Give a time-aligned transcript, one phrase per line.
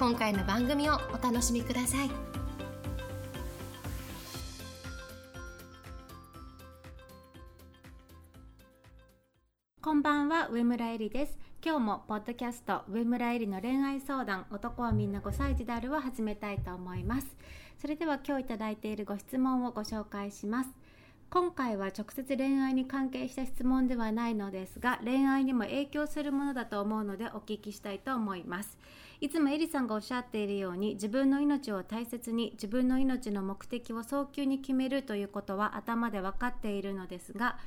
[0.00, 2.10] 今回の番組をお楽しみください。
[9.82, 11.38] こんばんは上村えりです。
[11.62, 17.36] 今日もポッドキャスト上村えりの恋愛相談男はみんな5歳児であるを始めたいと思います。
[17.78, 20.70] それでは今日いただいているご質問をご紹介します。
[21.28, 28.78] 今回は直接恋愛に関係した質問ではないのですが恋愛にも影響するものだと思うのでお聞きしたいと思います。
[29.20, 37.58] いつもエリさんがおっしゃっているように自分の命を大切に自分の命の目的を早急に決めるということは頭で分かっているのですが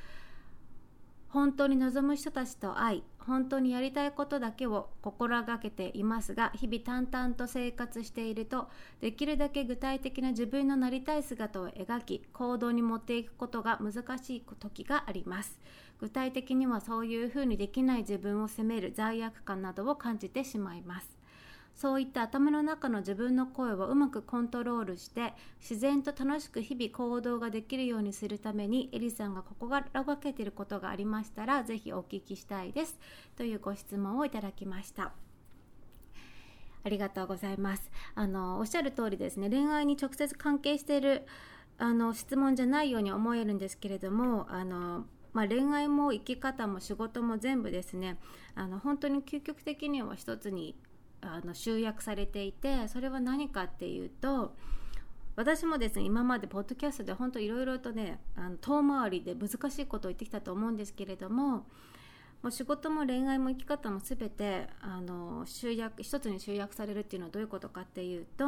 [1.29, 8.67] 本当に望む人たちと会い本当にやりたいことだけを心がけていますが日々淡々と生活していると
[8.99, 15.59] できるだけ具体的な自分のなりたい姿を描き行動に持っていくことが難しい時があります。
[15.99, 21.22] 具体的にはそういうふうにできない自分を責める罪悪感などを感じてしまいます。
[21.75, 32.99] そういった頭の中の自分の声をうまくコントロールして自然と楽しく日々行動ができるようにするためにエリさんが心がけていることがありましたらぜひお聞きしたいです。
[33.35, 35.13] というご質問をいただきました。
[36.85, 37.91] ありがとうございます。
[38.13, 39.49] あのおっしゃる通りですね。
[39.49, 41.25] 恋愛に直接関係している
[41.77, 48.19] あの質問じゃないように思えるんですけれどもあのまあ、恋愛も生き方も仕事も全部ですね。
[48.53, 50.75] あの本当に究極的には一つに
[51.23, 54.55] あの集約されていてそれは何かっていうと
[55.35, 61.65] 私もですね今までポッドキャストで本当いろいろとねあの遠回りで難しいことを言ってきたと思うんですけれども
[62.43, 68.45] もう仕事も恋愛も生き方も全てあの集約一つに集約されるっていうのはどういうことかっていうと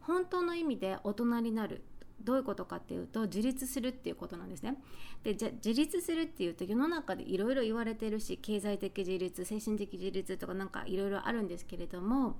[0.00, 1.82] 本当の意味で大人になる。
[2.20, 4.76] どういうことかっていうと自立するっていうことなんですね。
[5.24, 12.36] でじゃ自立するっていうと世の中でいろいろ言われてるし経済的自立精神的自立とかなんかいろいろあるんですけれども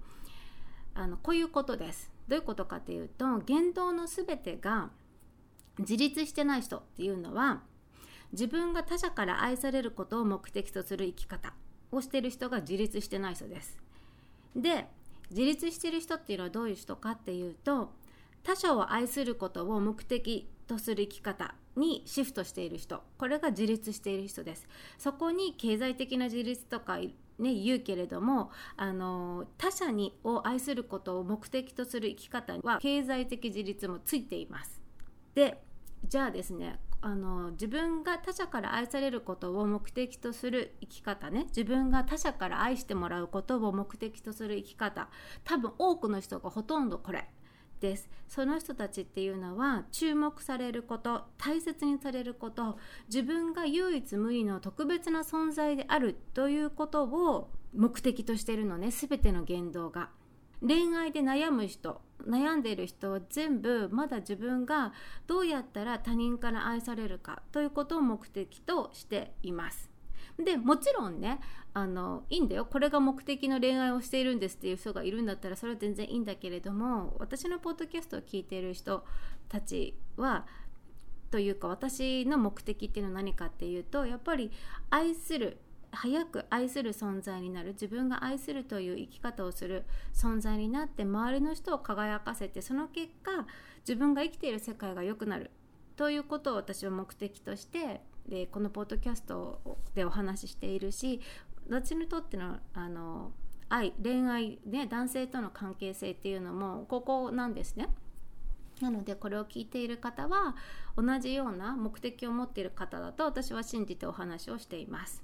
[0.95, 2.11] あのこういうことです。
[2.29, 4.91] どういうことかっていうと言動の全てが
[5.79, 7.63] 自立してない人っていうのは
[8.33, 11.55] 自分が他者から愛されることを目的とする生き方
[11.91, 13.79] をしてる人が自立してない人です。
[14.55, 14.89] で
[15.31, 17.93] 自立してる人っていうのはどういう人かっていうと
[18.43, 23.03] 他者を愛することを目的とする生き方にシフトしている人。
[23.19, 24.69] これが自立している人です。
[24.99, 34.83] そこに経済的な自立とかね言うけれどもあの他者にを愛することを目的とする生き方は経済的自立もついています。
[35.35, 35.63] で
[36.07, 45.09] じゃあですねあの自分が他者から愛されることを目的とする生き方ね自分が他者から愛してもらうことを目的とする生き方。
[45.45, 47.29] 多分多くの人がほとんどこれ。
[47.83, 52.79] ですその人たちっていうのは注目されること大切にされること
[53.09, 60.11] 自分が唯一無二の特別な存在であるということを目的としてるのね全ての言動が。
[60.65, 64.93] 恋愛で悩む人悩んでいる人は全部まだ自分が
[65.27, 69.92] どうやったら他人から愛されるかということを目的としています。
[70.45, 71.41] でもちろんね
[71.75, 72.67] あのいいんだよ。
[72.67, 79.05] これが目的の恋愛をしているんですっていう人がいるんだったらそれは全然いいんだけれども私のポッドキャストを聞いている人
[79.49, 80.47] たちは
[81.31, 84.51] というか私の目的っていうのは何かっていうとやっぱり
[84.91, 85.59] 愛する
[85.93, 93.47] 早く愛する存在になる自分が愛するという生き方をする存在になって周りの人を輝かせてその結果
[93.81, 95.51] 自分が生きている世界が良くなる
[95.97, 99.61] ということを私は目的としてでこのポッドキャスト
[99.95, 101.21] でお話ししているし
[101.69, 103.33] 私にとってのあの
[103.69, 107.89] 愛恋愛ね男性との関係性っていうのもここなんですね。
[108.81, 110.57] なのでこれを聞いている方は
[110.97, 115.23] 同じような目的を持っている方だと私は信じてお話をしています。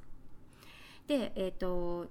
[1.07, 2.07] で、えーと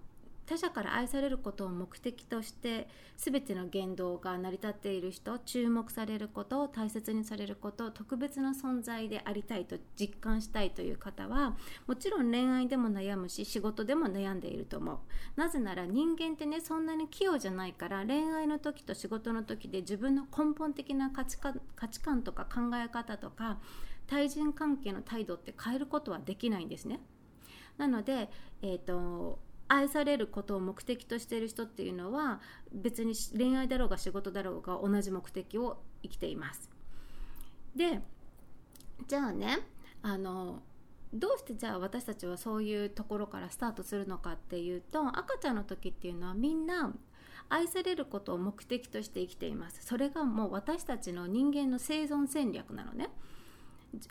[0.48, 14.98] 他者から愛されることを目的として全ての言動が成り立っている人注目されること大切にされること特別な存在でありたいと実感したいという方はもちろん恋愛でも悩むし仕事でも悩んでいると思う。
[15.36, 23.58] なぜなら人間ってねそんなに器用じゃないから恋愛の時と仕事の時で自分の根本的な価値観価値観とか考え方とか
[24.08, 27.02] 対人関係の態度って変えることはできないんですね。
[27.78, 28.30] なので、
[28.62, 32.40] えーと愛されることを目的としている人っていうのは
[32.72, 36.70] 別に恋愛だろうが仕事だろうが同じ目的を生きています。
[37.76, 38.02] で
[39.08, 39.60] じゃあね
[40.02, 40.64] あの
[41.14, 46.94] どうしてじゃあ私たちはそういうところからスタートするのかっていうと赤ちゃんの時っていうのはみんな
[47.50, 49.80] 愛されることを目的として生きています。
[49.86, 53.10] それがもう私たちの人間の生存戦略なのね。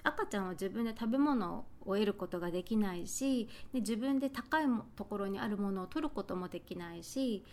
[0.02, 4.64] 赤ちゃんは自分で食べ物を得ることができないしで自分で高い
[4.96, 7.44] ところにあるものを取ることもできないし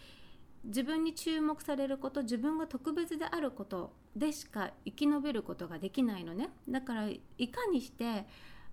[0.63, 6.49] 自分に注目されること自分が特別であることでしか生き延びることができないのね。
[6.69, 7.19] だからい
[7.49, 8.25] かにして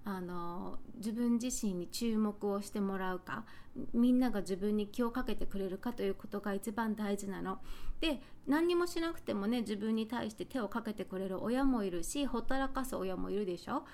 [0.05, 3.45] あの自分自身に注目をしてもらうか
[3.93, 7.59] みんなが自分に気をかけてくれるかということが一番大事なの。
[8.01, 13.85] で何にもしなくてもね自分に対して手をかけてくれる親もいるしほったらかす親もいるでしょ？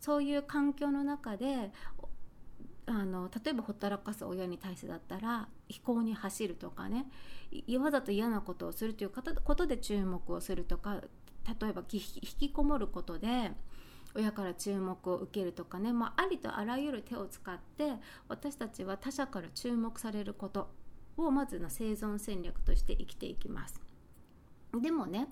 [0.00, 1.72] そういう環境の中で
[2.86, 7.06] あの例えばほったらかす親に対してだったら飛行に走るとかね
[7.80, 11.00] わざと嫌なことをするということで注目をするとか
[11.60, 12.00] 例えば引
[12.38, 13.52] きこもることで
[14.16, 17.92] 親から注目を受けるとかね、まあ、ありとあらゆる手を使って
[18.28, 20.70] 私たちは他者から注目されること
[21.16, 23.80] をまずの生存戦略として生きていきます。
[24.80, 25.28] でもね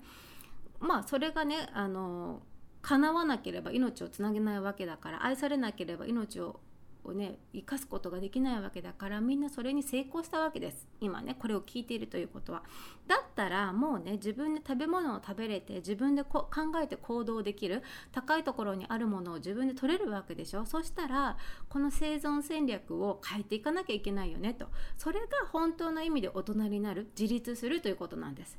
[0.79, 2.41] まあそれがねあの
[2.81, 6.59] 叶わなければ命をつなげないわけだから愛されなければ命を
[7.05, 10.87] をね生かすことができないわけだからみんなそれに成功したわけです。
[10.99, 12.63] 今ねこれを聞いているということは。
[13.07, 20.65] だったらもうね自分で食べ物を食べれて自分でこ考えて行動できる高いところにあるものを自分で取れるわけでしょ。
[20.65, 21.37] そしたら
[21.69, 24.67] この生存戦略を変えていかなきゃいけないよねと。
[24.97, 28.57] それが本当の意味で大人になる自立するということなんです。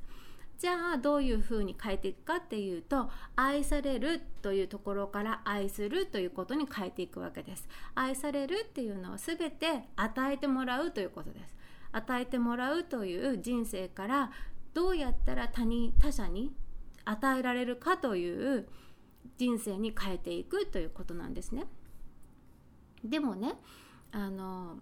[0.59, 7.69] じゃあどういうふうに変えていくかっていうと愛されるというところから愛するということに変えていくわけです。
[7.95, 11.55] 愛されるっていうのは全て与えてもらうということです。
[11.93, 14.31] 与えてもらうという人生から
[14.73, 16.55] どうやったら他人他者に
[17.05, 18.69] 与えられるかという
[19.39, 21.65] 人生に変えていくということなんですね。
[23.05, 23.55] でもね
[24.13, 24.81] あの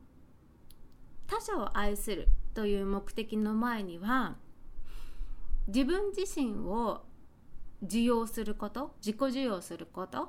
[1.27, 4.37] 他者を愛するという目的の前には
[5.69, 7.03] 自分自身を
[7.83, 10.29] 受容すること自己受容すること。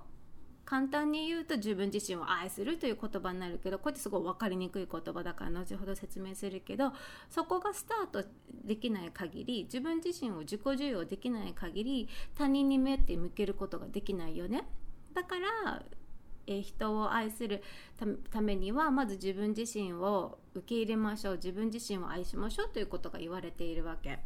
[0.65, 6.91] 簡単に言うと自分自身を愛するという言葉になるけどこうやってすごい分かりにくい言葉だから後ほど説明するけど
[7.29, 8.27] そこがスタート
[8.63, 14.67] できない限り自分自身を自己受容できない限り他人に目って向けることができないよね。
[15.13, 15.83] だから
[16.47, 17.63] え人を愛する
[18.31, 21.35] ためにはまず自分自身を受け入れましょう。
[21.35, 24.19] 自分自身を愛しましょうということが言われているわけ。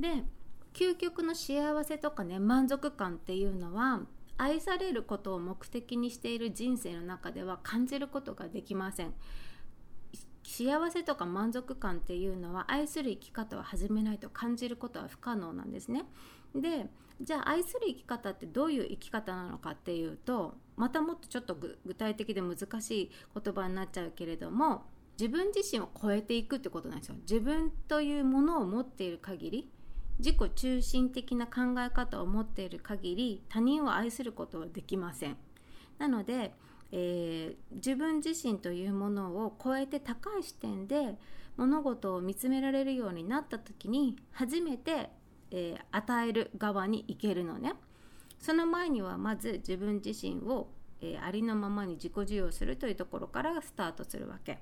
[0.00, 0.24] で
[0.72, 4.02] 究極の幸せとかね満足感っていうのは
[4.36, 9.14] 愛されることを目的にしている人生の中では感じることができません。
[10.42, 16.04] 幸せとか満足感っていうのは愛する生き方を始めないと感じることは不可能なんですね。
[16.54, 24.86] でじゃあ愛する生き方ってどういう生き方なのかっていうとまたもっとちょっと具体的で難しい言葉になっちゃうけれども
[25.18, 27.16] 自分自身を超えていくってことなんですよ。
[27.20, 29.70] 自分というものを持っている限り
[30.20, 35.36] 自己中心的な考え方を持っている限り他人を愛することはできません。
[35.98, 36.54] なので、
[36.92, 41.16] えー、自分自身というものを超えて高い視点で
[41.56, 45.10] 物事を見つめられるようになった時に初めて、
[45.50, 47.74] えー、与える側に行けるのね。
[48.38, 50.68] その前にはまず自分自身を、
[51.00, 54.58] えー、ありのままに自己授与するというところからスタートするわけ。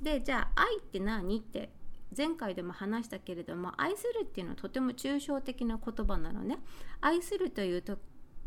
[0.00, 1.38] でじゃあ愛って何？
[1.38, 1.70] って
[2.16, 6.58] 前回でも話したけれども愛するっていうのはとても抽象的な言葉なのね。
[7.00, 7.98] 愛するというと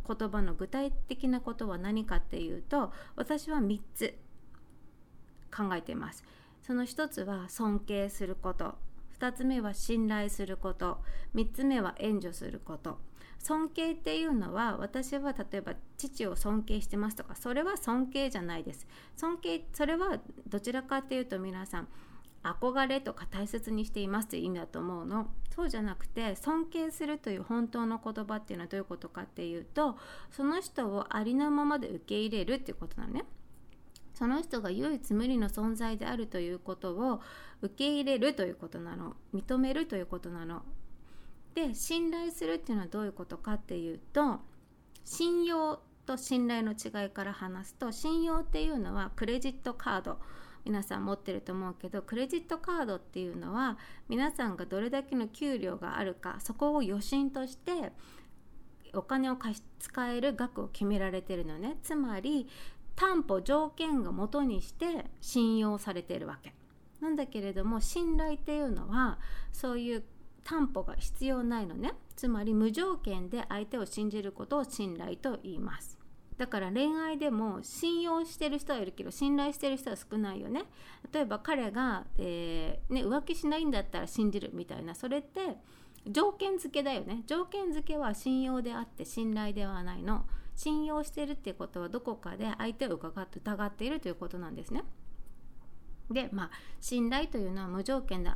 [0.06, 4.18] 言葉の具体的なことは何かっていうと私は3つ
[5.56, 6.24] 考えています。
[6.62, 8.76] その1つは尊敬すること。
[9.20, 11.00] 2つ目は信頼すること。
[11.36, 13.00] 3つ目は援助すること。
[13.40, 18.88] 尊敬っていうのは私は例えば父を尊敬してますとかそれは尊敬じゃないです。
[19.18, 21.88] 尊敬それはどちらかっていうと皆さん
[22.44, 25.28] 憧れとか大切にしていますという意味だと思うの。
[25.56, 29.98] そうじゃなくて尊敬するという本当の言葉っていうのはどういうことかっていうと
[30.32, 33.24] その人をありのままで受け入れるっていうことなのね。
[34.14, 37.22] その人が唯一無二の存在であるということを
[37.62, 39.16] 受け入れるということなの。
[39.34, 40.64] 認めるということなの。
[41.56, 44.40] で信頼するっていうのはどういうことかっていうと
[45.06, 50.20] 信用と信頼の違いから話すと信用っていうのはクレジットカード。
[50.66, 53.78] 皆さん持ってると思うけどクレジットカードっていうのは
[54.08, 57.92] 皆さんがどれだけの給料があるかそこを余震として
[58.94, 61.78] お金を貸し使える額を決められてるのね。
[61.82, 62.48] つまり
[62.96, 66.54] 担保条件が元にして信用されてるわけ。
[67.02, 69.20] なんだけれども信頼っていうのは
[69.52, 70.04] そういう
[70.44, 71.94] 担保が必要ないのね。
[72.16, 76.03] つまり無条件で相手を信じることを信頼と言います。
[76.44, 80.64] だから恋愛でも信用してる人はいるけど信頼してる人は少ないよね。
[81.14, 84.94] 例えば彼が、えー、ね、浮気しないんだったら信じるみたいな。
[84.94, 85.56] それって
[86.06, 87.24] 条件付けだよね。
[87.28, 90.26] 条件付けは信用であって信頼ではないの。
[90.54, 94.84] 信用してるっていうことはどこかで相手を伺っ疑っているということなんですね。
[96.12, 98.32] でまあ信頼というのは無条件で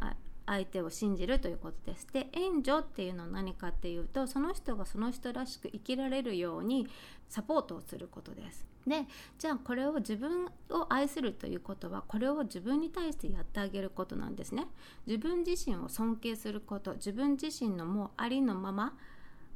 [0.48, 2.08] 相手を信じるということです。
[2.12, 6.88] で援助っていうのは何かっていうとその人がその人らしく生きられるように
[7.30, 8.66] サポートをすることです。
[8.88, 9.06] で
[9.38, 14.68] じゃあこれを自分を愛するということはこれを自分に対してやってあげることなんですね。
[15.06, 18.98] 自分自身を尊敬すること自分自身のもうありのまま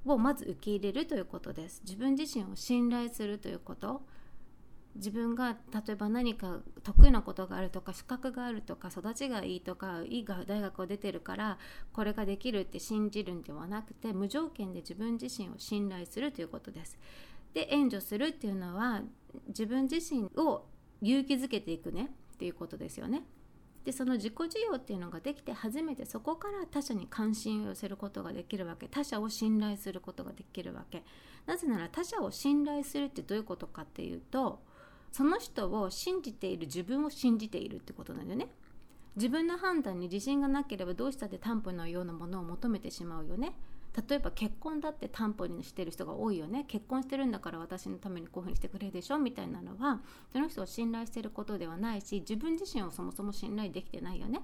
[0.05, 1.81] をまず受け入れるということです。
[1.85, 4.01] 自分自身を信頼するということ
[4.95, 11.57] 自分が例えば何か得意なことがあるとか資格があるとか育ちがいいとかいい大学を出てるから
[11.93, 16.97] これができるって信じるんではなくて無条件で自分自身を信頼するということです。
[17.53, 19.01] で援助するっていうのは
[19.47, 20.65] 自分自身を
[21.01, 23.23] 勇気づけていくねっていうことですよね。
[23.85, 31.03] でその自己需要っていうのができて初めてそこから他者に関心を寄せることができるわけ他者を信頼することができるわけ
[31.47, 34.61] なぜなら他者を信頼するってどういうことかっていうと
[35.11, 38.47] その人を信じている自分を信じているってことなんだよね。
[39.15, 43.53] 自分の判断に自信がなければどうしたって担保のようなものを求めてしまうよね。
[44.09, 46.63] 例えば結婚だって担保にしてる人が多いよね。
[46.69, 49.99] 結婚してるんだから私のためにこういうふうにしてくれるでしょみたいなのは
[50.31, 54.41] その人を信頼してることではないし自分自身をそもそも信頼できてないよね。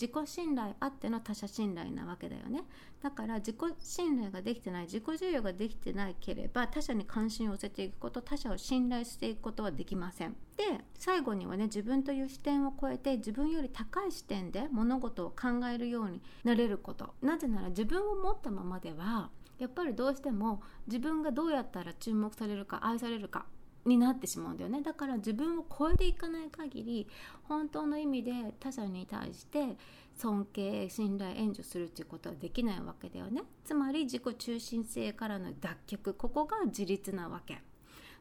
[0.00, 2.62] 自己信頼あっての他者信頼なわけだよね。
[3.02, 10.36] だから自己信頼ができてない自己需要ができてないければ他者に関心を寄せていくこと他者を信頼していくことはできません。
[10.56, 10.64] で
[10.98, 17.14] 最後にはね自分という視点を超えて自分より高い視点で物事を考えるようになれること。
[17.20, 19.28] なぜなら自分を持ったままでは
[19.58, 23.44] やっぱりどうしても自分がどうやったら注目されるか愛されるか
[23.84, 24.82] になってしまうんだよね。
[24.82, 27.08] だから自分を超えていかない限り
[27.44, 29.76] 本当の意味で他者に対して
[30.14, 33.42] 尊敬信頼援助するっていうことはできないわけだよね。
[33.64, 36.12] つまり自己中心性からの脱却。
[36.12, 37.62] ここが自立なわけ。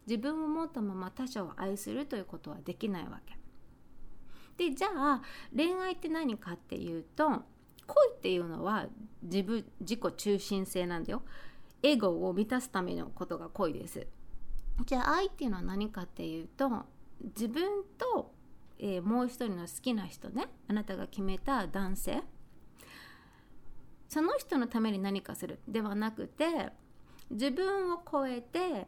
[0.08, 3.38] 自分を持ったまま他者を愛するということはできないわけ。
[4.58, 5.22] でじゃあ
[5.56, 7.30] 恋愛って何かっていうと
[7.88, 8.88] 恋っていうのは
[9.24, 11.24] 自分自己中心性なんだよ。
[11.82, 14.06] エゴを満たすためのことが恋です。
[14.86, 16.70] じゃあ愛っていうのは何かっていうと
[17.22, 18.32] 自分と、
[18.80, 22.24] えー、もう一人の好きな人ねあなたが決めた男性。
[24.08, 25.60] その人のために何かする。
[25.68, 26.72] ではなくて
[27.30, 28.88] 自分を超えて2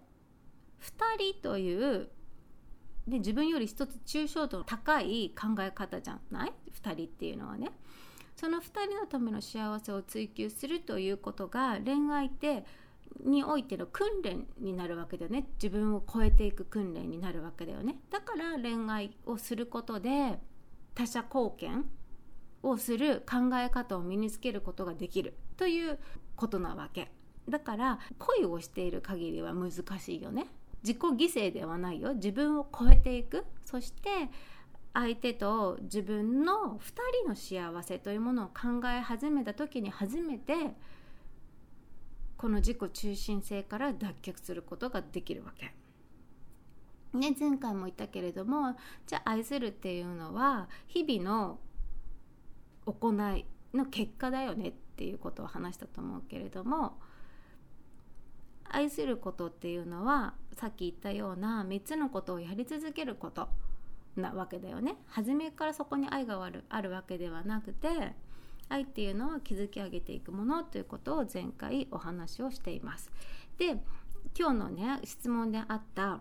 [1.34, 2.10] 人という
[3.08, 7.72] で自分より一つ抽象度の高い考え方じゃない？2人っていうのはね。
[8.36, 12.66] その2人のための幸せを追求するということが恋愛って
[13.20, 15.48] においての訓練になるわけだよね。
[15.62, 18.00] 自分を超えていく訓練になるわけだよね。
[18.10, 20.40] だから恋愛をすることで
[20.96, 21.86] 他者貢献
[22.64, 25.36] をする考え方を身につけることができる。
[25.58, 26.00] という
[26.36, 27.12] ことなわけ。
[27.50, 30.48] だから恋をしている限りは難しいよね。
[30.84, 32.16] 自己犠牲ではないよ。
[32.16, 33.46] 自分を超えていく。
[33.66, 34.10] そして
[34.94, 40.76] 相手と自分の2人の幸せというものを考え始めた時に初めて
[42.42, 45.76] この自己中心性から脱却することができるわけ。
[47.16, 51.60] ね、前回も言ったけれどもじゃあ愛するっていうのは日々の
[52.88, 53.46] 行い
[53.76, 56.98] の結果だよねっていうことを話したと思うけれども
[58.64, 63.50] 愛することっていうのはさっき言ったような3つのことをやり続けること
[64.16, 64.96] なわけだよね。
[65.08, 68.16] 初めからそこに愛があるあるわけではなくて
[68.72, 73.12] 愛っていうのは築き上げていくものということを前回お話をしています。
[73.58, 73.82] で
[74.38, 76.20] 今日のね質問であった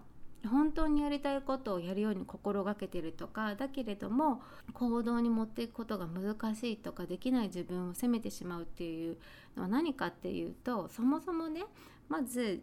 [0.48, 4.42] 本当にやりたいことをやるように心がけてるとかだけれども
[4.72, 9.18] 行動に持っていくことが難しいとかできない自分を責めてしまうっていう
[9.54, 11.64] のは何かっていうとそもそもね
[12.08, 12.62] まず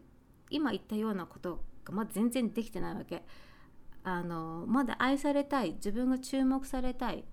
[0.49, 3.23] 今言ったようなことがま全然できてないわけ。
[4.03, 7.25] あのまだ愛されたい自分が注目されたい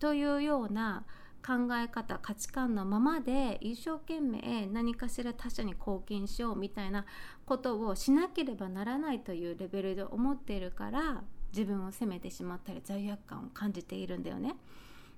[0.00, 1.04] というような
[1.44, 7.04] 考え方価値観のままで一生懸命何かしら他者に貢献しようみたいな
[7.44, 11.22] ことをしなければならないというレベルで思っているから
[11.52, 14.56] 自分を責めてしまったり罪悪感を感じているんだよね。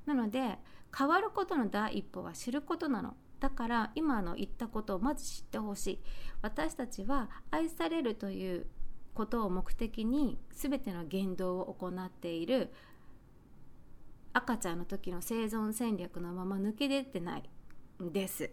[0.04, 0.58] なので
[0.96, 3.14] 変わることの第一歩は知ることなの。
[3.38, 6.00] だから今の言ったことをまず知ってほしい。
[6.42, 8.66] 私たちは愛されるという
[9.14, 12.72] ことを目的に全ての言動を行っている
[14.36, 17.42] 赤ちゃんの時の生存戦略のまま抜け出てない
[17.98, 18.50] です。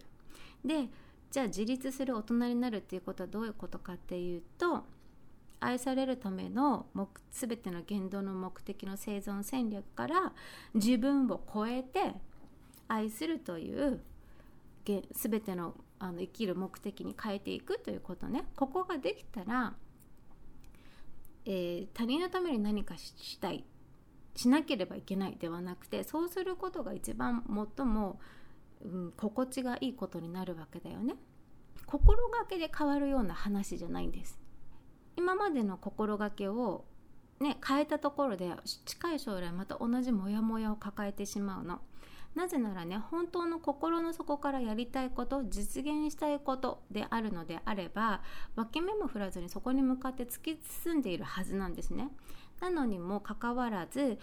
[0.64, 0.88] で
[1.30, 4.84] じゃあ自立する大人になるっていうことはどういうことかっていうと
[5.60, 6.86] 愛されるための
[7.30, 10.32] 全ての言動の目的の生存戦略から
[10.72, 12.14] 自分を超えて
[12.88, 14.00] 愛するという
[14.86, 19.74] 全てのあの生きる目的に変えていくということねここができたら、
[21.44, 23.64] えー、他人のために何かしたい
[24.36, 27.44] しなければいけないではなくてそうすることが一番
[27.76, 28.18] 最も、
[28.84, 31.14] うん、心地がいいことになるわけだよね。
[31.86, 34.38] 心がけで変わるような話じゃないんです。
[35.16, 36.84] 今までの心がけを
[37.40, 38.52] ね変えたところで
[38.84, 41.80] 近い将来また同じモヤモヤを抱えてしまうの。
[42.34, 48.22] なぜならね本当の心の底からやりたいこと実現したいことであるのであれば
[48.56, 52.10] 分け目も振らずにそこに向かって突き進んでいるはずなんですね。
[52.60, 54.18] なのにもかかわらず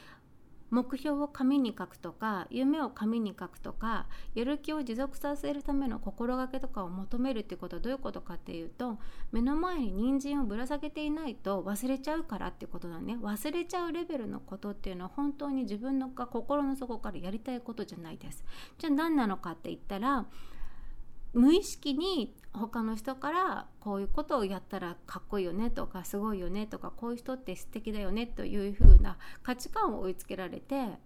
[0.72, 8.98] 目標を紙に書くとか夢を紙に書くとかやる気を持続させるための心がけとかを求めるっていうことはどういうことかっていうと
[9.34, 13.18] 目の前に人参をぶら下げていないと忘れちゃうからってことだね。
[13.22, 18.46] 忘れちゃうレベルのことっていうのは本当に自分の心の底からやりたいことじゃないです。
[18.78, 20.26] じゃあ何なのかって言ったら
[21.34, 31.00] 無意識に他の人からこういうことをやったらかっこいいよねとかすごいよねとかこういう人って素敵だよねというふうな価値観を追いつけられて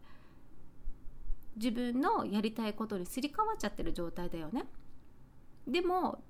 [1.55, 4.65] 自分のやりたいことにすり替わっちゃってる状態だよね。
[5.67, 6.23] でも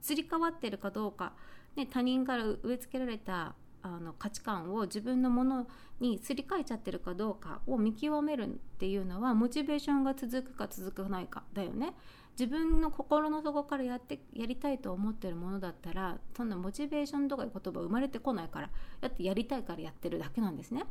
[0.00, 1.34] すり替わってるかどうか、
[1.76, 5.68] ね、他人から植え付けられたあの価値観を自分のもの
[6.00, 11.94] にすり替えちゃってるかどうかを見極めるっていうのはモチベーションが続くか続かないかだよね。
[12.38, 20.84] 自分の心の底からやってやりたいと思ってるものだったらそんなモチベーションとかいう言葉生まれてこないからだってやりたいからやってるだけなんですね。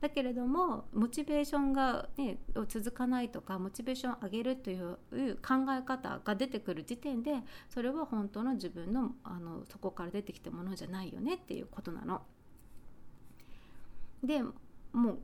[0.00, 7.34] だけれどもモチベーションが、ね、続かないとかモチベーションを上げるという考え方が出てくる時点で
[7.68, 12.22] それは本当の自分のあのそこから出てきたものじゃないよねっていうことなの。
[14.22, 14.42] で
[14.92, 15.18] もう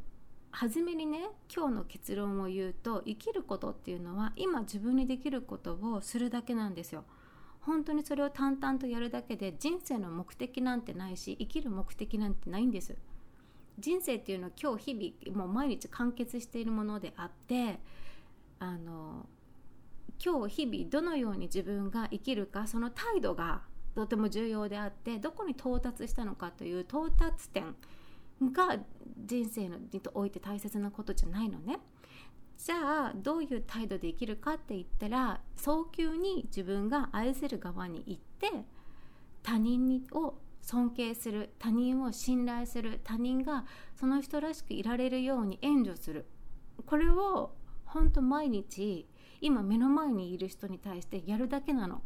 [0.59, 7.05] 初めにね今日の結論を言うと生きることっていうのは今自分にできることをするだけなんですよ。
[7.61, 12.97] 本当にそれを淡々とやるだけで人生の目的なんてないし生きる目的なんてないんです。
[13.79, 17.79] 人生っていうのは今日日々もう毎日完結しているものであって
[18.59, 19.27] あの
[20.25, 23.61] 今日日々どのように自分が生きるかその態度が
[23.95, 27.77] とても重要であってどこに到達したのかという到達点
[28.43, 28.79] が
[29.25, 29.79] 人生に
[30.15, 31.79] おいて大切なことじゃないのね。
[32.59, 38.65] じゃあどういう態度で生きるかって言ったら早急に自分が愛する側に行って
[39.43, 46.27] 他人にを尊敬する他人を信頼する他人がその人らしくいられるように援助する。
[46.87, 49.07] これを本当毎日
[49.41, 52.03] 今目の前にいる人に対してやるだけなの。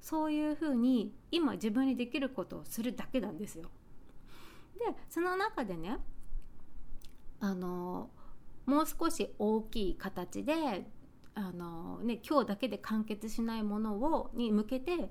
[0.00, 3.70] そういうふうに今自分にできることをするだけなんですよ。
[4.78, 5.98] でその中でね
[7.40, 8.10] あの
[8.66, 10.54] もう少し大きい形で
[11.34, 15.10] あの、ね、今日だけで完結しないものをに向けて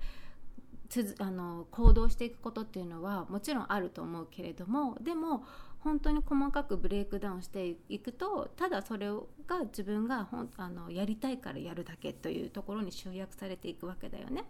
[0.89, 5.43] つあの行動していくことっていうのはもちろんあると思うけれどもでも
[5.79, 9.07] 本当に細かくブレイクダウンしていくとただそれ
[9.47, 14.45] が自分がほんあのやりたいからやるだけというところに集約されていくわけだよね。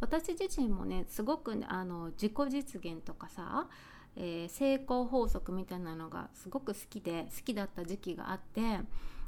[0.00, 3.68] 私自身もねすごく、ね、あの自己実現とかさ
[4.16, 8.80] えー、成功法則みたいなのがすごく好きで好きだった時期があって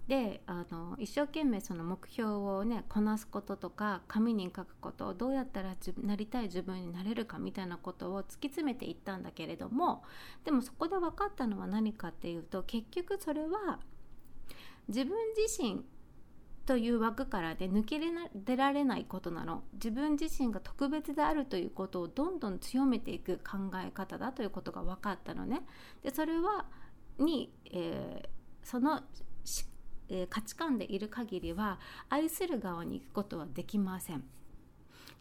[0.08, 10.02] であの一生懸命その目標をねこなすこととか紙に書くことをどうやったらなりたい自分になれるかみたいなことを突き詰めていったんだけれども
[10.44, 13.78] でもそこで分かったのは何かっていうと結局それは
[14.88, 15.82] 自分自身
[16.66, 18.00] という枠からで抜け
[18.34, 19.64] 出られないことなの。
[19.74, 25.62] 自分自身が特別であるということをどんどん強めていく考え方だということが分かったのね。
[26.02, 26.66] でそれは
[27.18, 29.02] に、えー、その
[30.08, 34.24] えー、価値観でいる限りは愛する側に行くことはできません。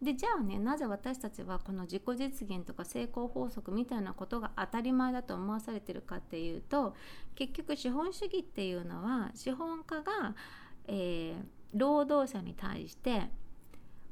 [0.01, 6.93] でじゃあねなぜ私たちはこの自己実現とか成功法則みたいなことが当たり前だと思わされてるかっていうと
[7.35, 10.35] 結局資本主義っていうのは資本家が
[10.87, 11.43] えー、
[11.73, 13.29] 労働者に対して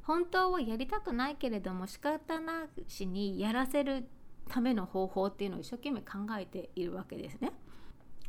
[0.02, 4.08] 本当はやりたくないけれども仕方なしにやらせる
[4.48, 7.52] ための方法っていうのを一生懸命考えているわけですね。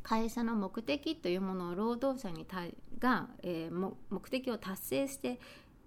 [0.04, 5.40] 会社の目的というものを労働者に対が、えー、目的を達成して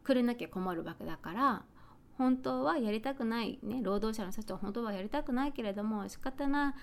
[0.02, 1.64] くれなきゃ困るわけだから
[2.16, 6.74] 本当はやりたくない、ね、労働者の人たちは本当はやりたくないけれども仕方な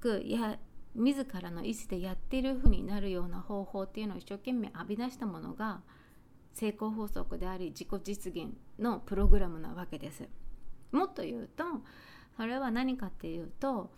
[0.00, 0.58] くや
[0.94, 5.80] 自らの意思でやっているふうになるような方法っていうのを一生懸命浴び出したものが
[6.52, 10.28] 成功法則であり自己実現のプログラムなわけです。
[10.90, 11.64] もっと言うと
[12.36, 13.90] それは何かっていうと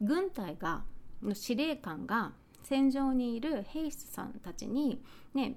[0.00, 0.84] 軍隊が
[1.22, 5.00] の司令官が戦場にいる兵士さんたちに
[5.34, 5.56] ね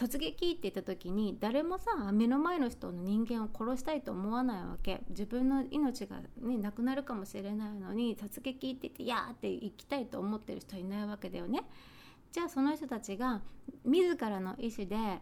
[0.00, 11.64] 突撃って言った時に誰もさ目の前の人の人間を殺したいと思わないわけ自分の命が、ね、なくなるかもしれないのに突撃って言って「やー!」って行きたいと思ってる人いないわけだよね。
[12.32, 13.42] じゃあその人たちが
[13.84, 15.20] 自らの意思で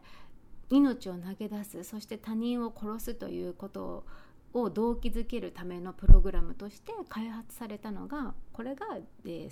[0.71, 4.05] 命を投げ出すそして他人を殺すということ
[4.53, 8.87] を動機づけるためのプログラムとして開発されたのがこれが、
[9.25, 9.51] え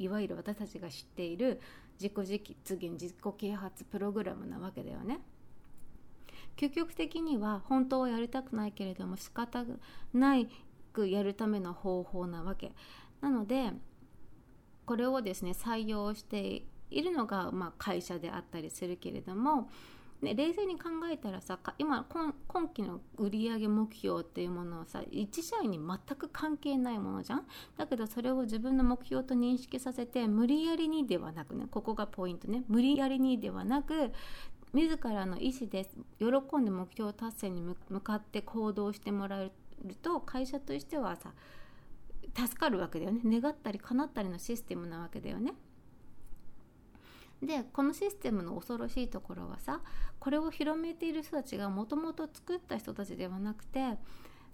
[0.00, 1.60] いわゆる私たちが知っている
[2.00, 5.20] 自己実現自己啓発プログラムなわけだよね。
[6.56, 9.64] 究極的には本当はやりたくないけれども仕方
[10.12, 10.48] ない
[10.92, 12.72] くやるための方法なわけ
[13.20, 13.72] なので
[14.84, 19.70] これをですね採用しているのが、まあ、会社であったりするけれども
[20.20, 27.46] ね、冷静に考えたらさ今今今期の売上目標っていうものはさ一社員に全く関係ないものじゃん？
[27.76, 32.64] だけどそれを自分の目標と認識させて無理やりにではなくねここがポイントね。
[32.68, 34.10] 無理やりにではなく
[34.72, 39.52] 自らの意思で喜んで目標達成に向かって行動してもらえ
[39.84, 41.32] ると会社としてはさ
[42.36, 43.20] 助かるわけだよね。
[43.40, 45.54] 願ったり叶ったりのシステムなわけだよね。
[47.42, 49.80] でこのシステムの恐ろしいところはさ
[50.18, 53.96] これを広めている人たちがもともと作った人たちではなくて、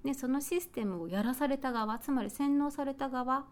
[0.02, 3.46] ね、そのシステムをやらされた側つまり洗脳された側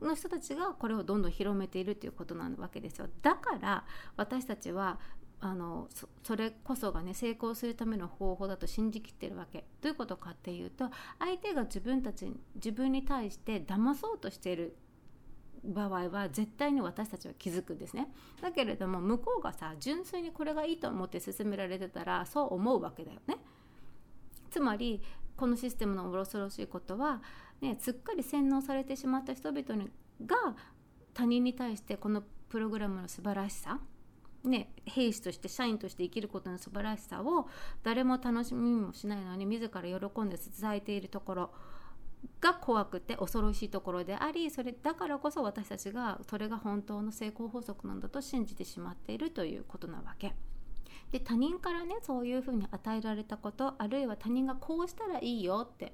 [0.00, 3.08] の人たちがこれをどんどん広めているということなわけですよ。
[3.22, 3.84] だから
[4.16, 4.98] 私たちは
[5.40, 5.88] あの
[6.22, 9.66] それこそがね成功するための方法だと信じきってるわけ。
[9.82, 14.76] どういうことかっていうと相手が自分たち自分に対して騙そうとしている
[15.64, 18.08] 場合は絶対に私たちは気づくんですね。
[18.40, 23.38] だけれども向こうがさ純粋にこれがいいと思って勧められてたらそう思うわけだよね。
[24.50, 25.02] つまり
[25.36, 27.20] このシステムの恐ろしいことは、
[27.60, 29.90] ね、すっかり洗脳されてしまった人々に
[30.24, 30.36] が
[31.12, 33.80] 他人に対してこのプログラムの素晴らしさ
[34.44, 37.48] ね、兵士として社員として生きることの素晴らしさを
[37.82, 41.50] 誰も楽しみもしないのに自ら喜んで伝えているところ。
[42.40, 50.34] が怖くて恐ろしいところでありそれだからこそ私たちがそれが本当の成功法則なんだと信じてしまっているということなわけ。
[51.10, 55.92] で他人からねそういうふうに与えられたことあるいは他人がこうしたらいいよって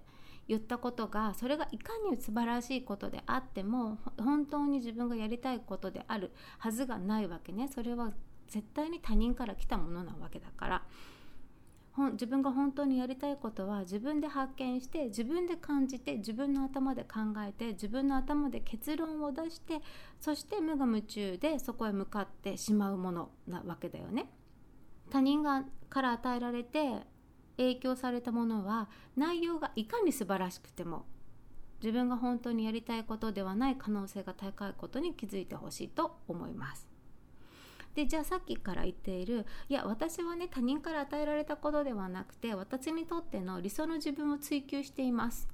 [0.49, 8.12] 言ったことがそれがいかに素晴らしいことであっても本当に自分がやりたいことであるはずがないわけねそれは
[8.49, 10.83] 絶対に他人から来たものなわけだから
[12.12, 19.81] 自分が本当にやりたいことは自分で発見して自分で感じて自分の頭で考えて自分の頭で結論を出して
[20.20, 24.31] そして無我夢中でそこへ向かってしまうものなわけだよね。
[25.11, 27.00] 他人がから与えられて
[27.57, 31.05] 影響されたものは内容がいかに素晴らしくても
[31.83, 36.89] 自分が本当にやりたいことではない可能性が高いことに気づいてほしいと思います。
[38.01, 45.49] でじゃあさっきから言っているいや私はね他人から与えられたことではなくて私にとっての理想の自分を追求しています。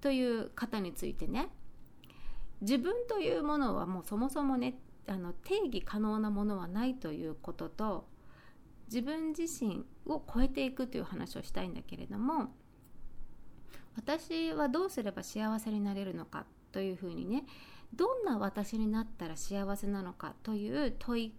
[0.00, 1.48] という方についてね。
[2.60, 8.06] 自分というものはもうそもそもねあの定義可能なものはないということと
[8.86, 12.52] 自分自身を超えていくという話をしたいんだけれども
[13.96, 17.44] 私はどうすれば幸せになれるのかというふうにね
[17.94, 21.34] どんな私になったら幸せなのかという問い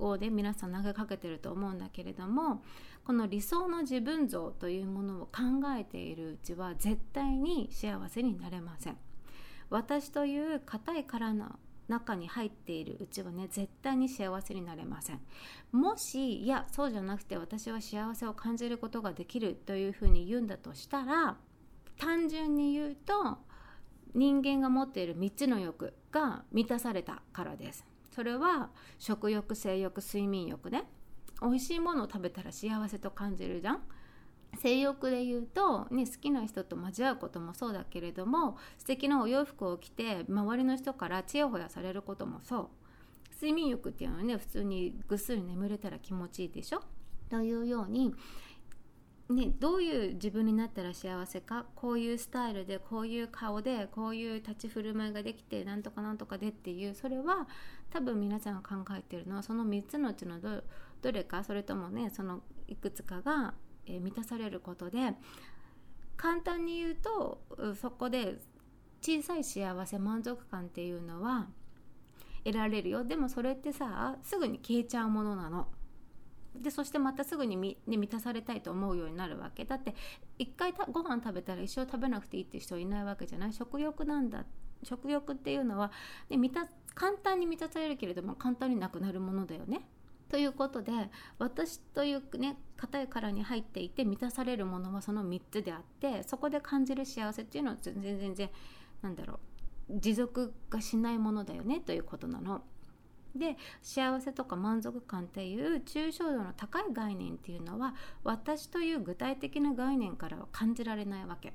[0.00, 2.62] をね皆さん投げかけてると思うんだけれども
[3.04, 5.42] この理想の自分像というものを考
[5.78, 8.96] えているうちは絶対に幸せになれません。
[9.68, 11.58] 私という硬い殻の
[11.88, 15.20] 中に入っているうちはね絶対に幸せになれません。
[15.72, 21.36] もしいやそうじゃなくて私は幸せを感じることができるというふうに言うんだとしたら
[21.98, 23.38] 単純に言うと
[24.14, 27.89] 人間が持っている3つの欲が満たされたからです。
[28.10, 30.84] それは食欲性欲睡眠欲ね。
[31.42, 33.82] 美味しいものを食べたら幸せと感じるじゃん。
[34.58, 42.68] 性欲で言うと、ね、好きな人と交わることもそうだけれども素敵なお洋服を着て周りの人からちやほやされることもそう。
[43.34, 46.82] 睡眠欲っていうのはね普通にぐっすり眠れたら気持ちいいでしょ？
[47.30, 48.12] というように
[49.30, 57.46] ね、どういう自分になったら幸せかこういうスタイルでこういう顔でこういう立ち振る舞いができてなんとかなんとかでっていうそれは
[57.90, 60.64] 多分皆さんが考えてるのはその3つのうちのど
[61.00, 63.54] どれかそれともねそのいくつかが、
[63.86, 65.14] えー、満たされることで
[66.16, 67.40] 簡単に言うと
[67.80, 68.34] そこで
[69.00, 71.46] 小さい幸せ満足感っていうのは
[72.44, 75.68] 得られるよでもそれってさすぐに消えちゃうものなの。
[76.54, 79.94] でそしてまたすぐにみ、ね、満たされたいと思うようになるわけだって
[80.38, 83.52] 一回たご飯食べたら一生食べなくていいっていう人はいないわけじゃない？
[83.52, 84.44] 食欲なんだ
[84.82, 85.92] 食欲っていうのは、
[86.28, 89.88] ね、満た簡単に満たされるけれども簡単になくなるものだよね。
[90.28, 90.92] ということで
[91.38, 98.50] 私というね硬い殻に入っていて満たされるものはその3つであってそこで感じる幸せっていうのは全然全然
[99.02, 99.40] なんだろ
[99.88, 102.62] う持続がしないものだよねということなの。
[103.34, 111.52] で幸せとか満足感っていう抽象度の高い概念っていうのは私という具体的な概念からは感じられないわけ。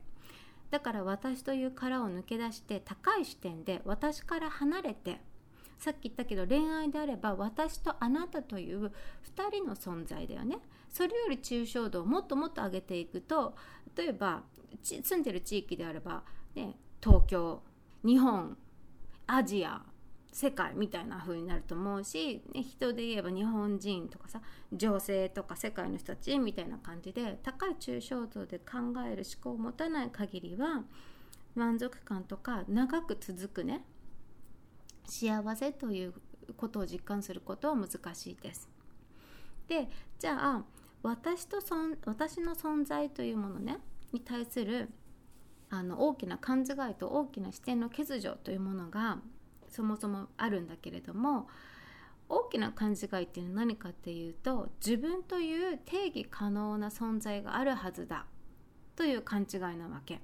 [0.71, 5.21] だから私という殻を抜け出して高い視点で私から離れて
[5.77, 8.91] さっき言ったけど恋愛であれば私とあなたという2
[9.51, 10.57] 人の存在だよね。
[10.89, 13.55] それより抽象度をもっともっと上げていくと
[13.95, 14.43] 例えば
[14.81, 16.23] 住んでる地域であれば、
[16.55, 17.61] ね、東京
[18.03, 18.57] 日本
[19.27, 19.81] アジア
[20.35, 24.41] 世界みたいな風になると思うし、ね、人で言えば日本人とかさ
[24.73, 30.83] 女性とか世界の人たちみたいな感じで高い抽象度で考える思考を持たない限りは
[31.55, 33.85] 満足感とか長く続くね
[35.05, 36.13] 幸せという
[36.57, 38.69] ことを実感することは難しいです。
[39.69, 39.87] で
[40.19, 40.65] じゃあ
[41.01, 43.77] 私とそん私の存在というものね
[44.11, 44.89] に対する
[45.69, 49.19] あの大きな勘違いと大きな視点の欠如というものが
[49.75, 51.47] そもそもあるんだけれども
[52.29, 58.25] 大きな勘違いっていうのは何かっていうと自分という定義可能な存在があるはずだ
[58.95, 60.21] という勘違いなわけ。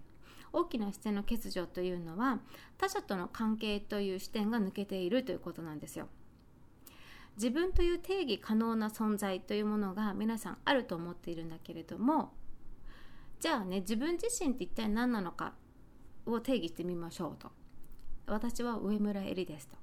[0.54, 2.40] 大きな視点の欠如というのは
[2.78, 6.08] 他者との関係という視点が抜けているということなんですよ。
[7.38, 12.34] 自分という定義可能な存在というものが皆さんあると思っているんだけれども
[13.40, 15.54] じゃあね自分自身って一体何なのか
[16.26, 17.61] を定義してみましょうと。
[18.28, 19.78] 私は上村えりですと。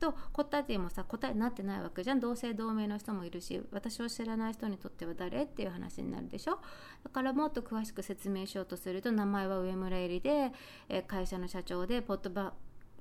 [0.00, 6.58] と答えてもさ答えになってないわけじゃん同姓同名の人もいるし私を知らない人にとっては誰っていう話になるでしょ？
[7.04, 10.52] だからもっと詳しく説明しようとすると名前は上村えりで、
[10.88, 12.52] え会社の社長でポッドバ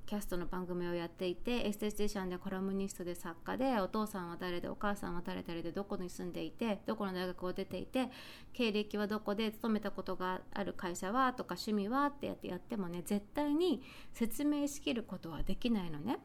[0.05, 8.09] キャストの番組をやっていてエステティシャンでコラムニストで作家でお父さんは誰でお母さんは誰々でどこに住んでいてどこの大学を出ていて
[8.51, 13.81] 経歴はどこで勤めたことがある会社はとか趣味はってやってやってもね絶対に
[14.13, 16.19] 説明しきることはできないのね。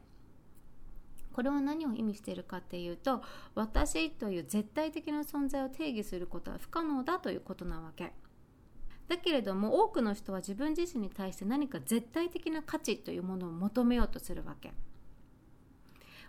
[1.33, 3.23] これは何を意味しているかっていうと
[3.55, 8.13] 私という絶対的な存在を定義することは不可能だということなわけ。
[9.09, 14.73] だけれども多くの人は自分自身に対して何か絶対的な価値というものを求めようとするわけ。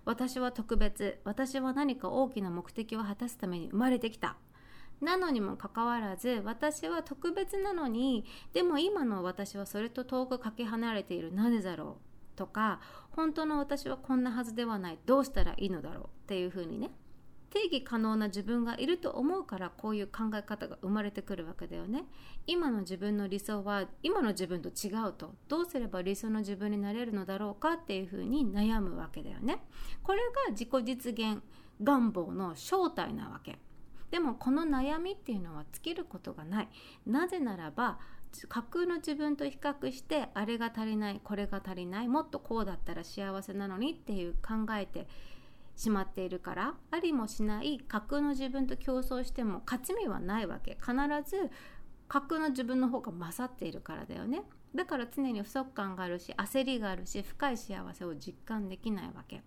[0.06, 4.38] 私は特別私は何か大きな目的を果たすために生まれてきた。
[5.02, 11.34] なのにもかかわらず私は特別なのにでも今の私はそれと遠くかけ離れている。
[11.34, 11.98] なぜだろ
[12.36, 12.38] う？
[12.38, 12.80] とか
[13.12, 15.00] 本当の私はこんなはずではない。
[15.06, 16.04] どうしたらいいのだろう？
[16.06, 16.92] っていうふうにね
[17.50, 22.06] 定義可能な自分がいると思うからこういう考え方が生まれてくるわけだよね。
[22.48, 25.36] 今の自分の理想は今の自分と違うと。
[25.48, 29.64] どうすれば理想の自分になれるのだろうかっていうふうに悩むわけだよね。
[30.04, 31.42] これが自己実現
[31.82, 33.58] 願望の正体なわけ。
[34.12, 36.70] でもこの悩みっていうのは尽きることがない。
[37.06, 38.00] なぜならば
[38.48, 45.08] 架空の自分と比較してあれが足りないこれが足りないもっとこうだったら幸せなのにっていう考えて
[45.80, 50.78] しまっているからありもしない架空の自分と競争しても勝ち目はないわけ。
[50.82, 50.92] 必
[51.26, 51.50] ず
[52.10, 54.44] 架空の自分の方が勝っているからだよね。
[54.76, 59.42] だから常に不足感があるし焦りがあるし深い幸せを実感できないわけ。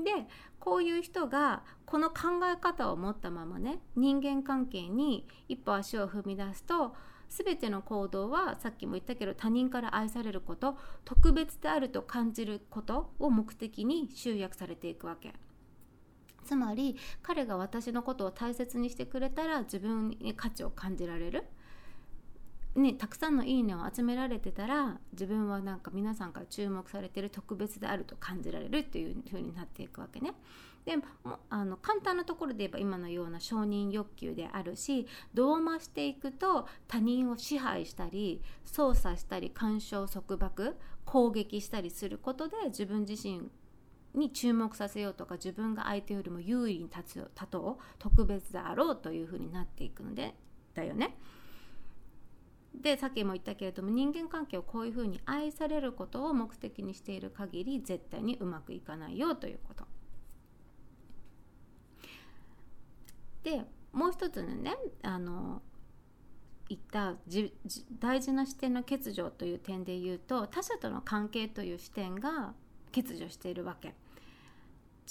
[0.00, 0.26] で
[0.58, 6.96] こういう人がこの考え方を持ったままね人間関係に一歩足を踏み出すと
[7.28, 15.32] 全ての行動はさっきも言ったけど他人から愛されること特別であると感じることを目的に集約されていくわけ。
[16.44, 21.44] つまり彼が私のことを大切にしてくれたら自分に価値を感じられる。
[22.76, 30.34] ね、たくさんの「いいね」を集められてたら自分はなんか皆さんから注目されてる特別であると感じられるっていう風になっていくわけね。
[30.84, 30.96] で
[31.48, 40.76] あの簡単なところで言えば今のような承認欲求であるし度を増していくと他人を支配したり操作したり干渉束縛
[41.06, 43.50] 攻撃したりすることで自分自身
[44.14, 50.34] に注目させようとか自分が相手よりも優位に立つ立とう特別であろうというふうになっていくので
[50.74, 51.16] だよね。
[52.74, 59.84] でさっきも言ったけれども人間関係をこういうふうに愛されることを目的にしている限り絶対にうまくいかないよということ。
[63.44, 65.62] でもう一つのねあの
[66.68, 67.14] 言った
[68.00, 72.54] 大事な視点の欠如という点で言うと他者との関係という視点が
[72.92, 73.94] 欠如しているわけ。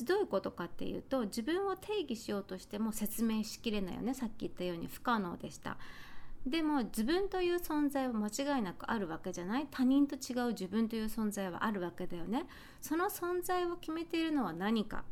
[0.02, 4.14] どういうことかっていうと自分を定義しようとしても説明しきれないよね。
[4.14, 5.78] さっき言ったように不可能でした。
[6.48, 9.68] でも自分という存在は間違いなくあるわけじゃない。
[9.70, 12.48] 他人と違う自分という存在はあるわけだよね。
[12.82, 15.04] その存在を決めているのは何か。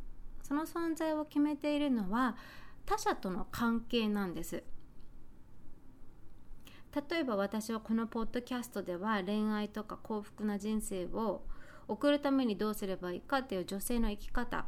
[0.43, 2.35] その存在を決めているのは
[2.85, 4.63] 他者との関係なんです。
[7.09, 11.43] 例えば私はこのポッドキャストでは恋愛とか幸福な人生を
[11.91, 14.65] 送るためにどうすればいいかっていう女性の生き方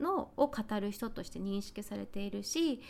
[0.00, 2.80] のを語る人として認識されているし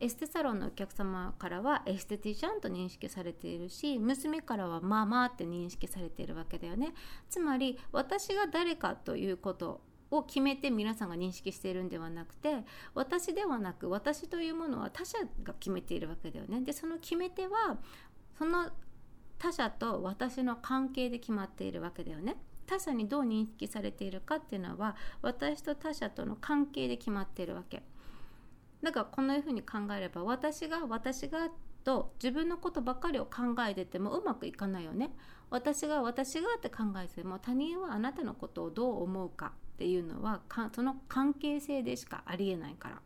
[0.00, 6.94] エステサロンのお客様からはエステティシャンと認識されているし娘からはママって認識されているわけだよね。
[7.28, 16.62] つまり私が誰かということを決めて皆さんが認識しているんではなくて私ではなく私というものは他者が決めているわけだよね。
[16.62, 17.78] でその決め手は
[18.38, 18.70] その
[19.38, 22.36] 他者と私の関係で決まっているわけだよね。
[22.66, 27.82] 他者にどう認識されているかっていうのは私と他者との関係で決まっているわけ。
[28.82, 31.48] だからこのように考えれば私が私が
[31.84, 35.10] と自分のことばかりを考えててもうまくいかないよね。
[35.50, 40.40] 私が私がって考えても他人はあなたのことをどう思うかっていうのは
[40.74, 43.02] その関係性でしかありえないから。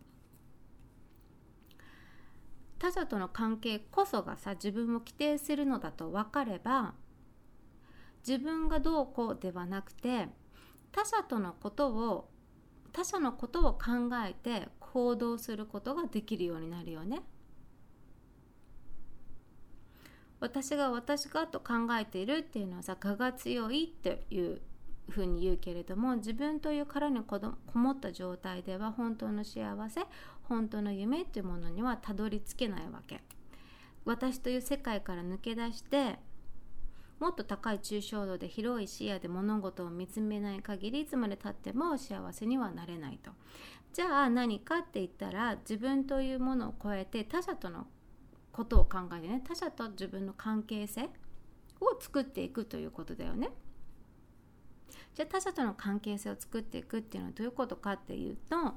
[2.79, 6.95] 他者との関係こそがさ自分を規定するのだと分かれば
[8.27, 10.29] 自分がどうこうではなくて
[10.91, 12.29] 他者とのことを
[12.93, 17.21] 他者のことを考えて行動することができるようになるよね。
[20.41, 24.61] 私が私がと考えているっていうのはさ我が強いっていう
[25.09, 27.41] ふうに言うけれども自分という殻にこ
[27.75, 30.03] もった状態では本当の幸せ
[30.43, 33.23] 本当の夢っていうものにはたどり着けないわけ
[34.05, 36.19] 私という世界から抜け出して
[37.19, 43.31] もっと高い抽象度で広い視野で物事を見つめない限りいつまでたっても幸せにはなれないと
[43.93, 47.87] じゃあ何かって言ったら自分というものを超えて他者との
[48.53, 51.05] ことを考えてね他者と自分の関係性
[51.81, 53.51] を作っていくということだよね。
[55.15, 58.75] じゃあ他者との関係性を作っていくっていうのはどういうことかっていうと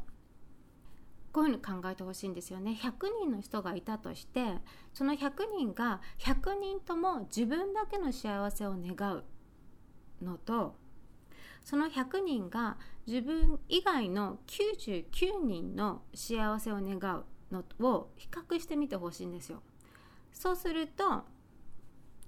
[1.31, 4.57] こういうふうに考えてほしいんですよね100人の人がいたとして
[4.93, 9.23] その100人が100人とも自分だけの幸せを願う
[10.23, 10.75] のと
[11.63, 15.05] その100人が自分以外の99
[15.43, 19.61] 人の幸せを願うのを比較してみてほしいんですよ。
[20.31, 21.25] そうすると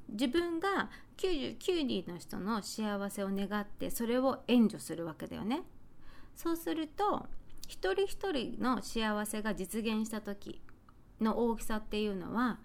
[0.10, 5.64] 自分が99人の人の幸せを願ってそれを援助するわけだよね。
[6.36, 7.28] そうすると
[7.72, 10.62] 一人一人の幸せが実現した時
[11.22, 12.60] の大きさっていうのは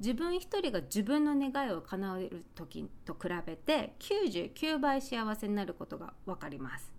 [0.00, 6.92] 自分一人が自分の願いを叶える時と比べて99倍幸せになることが分かります。